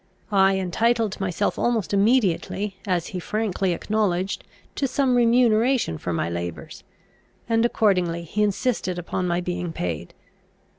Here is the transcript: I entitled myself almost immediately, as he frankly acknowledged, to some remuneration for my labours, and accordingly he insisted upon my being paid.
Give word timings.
I 0.31 0.57
entitled 0.57 1.19
myself 1.19 1.59
almost 1.59 1.93
immediately, 1.93 2.75
as 2.87 3.09
he 3.09 3.19
frankly 3.19 3.71
acknowledged, 3.71 4.43
to 4.77 4.87
some 4.87 5.13
remuneration 5.15 5.99
for 5.99 6.11
my 6.11 6.27
labours, 6.27 6.83
and 7.47 7.63
accordingly 7.63 8.23
he 8.23 8.41
insisted 8.41 8.97
upon 8.97 9.27
my 9.27 9.41
being 9.41 9.71
paid. 9.71 10.15